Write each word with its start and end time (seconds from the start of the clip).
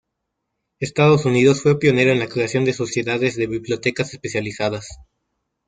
Estados 0.79 1.25
Unidos 1.25 1.61
fue 1.61 1.77
pionero 1.77 2.09
en 2.11 2.17
la 2.17 2.27
creación 2.27 2.65
de 2.65 2.73
sociedades 2.73 3.35
de 3.35 3.45
bibliotecas 3.45 4.11
especializadas. 4.15 4.97